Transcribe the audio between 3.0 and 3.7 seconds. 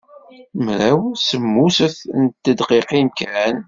kan.